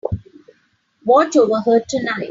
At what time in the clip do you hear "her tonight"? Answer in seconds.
1.61-2.17